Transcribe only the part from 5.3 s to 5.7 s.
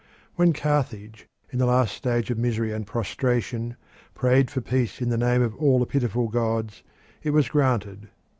of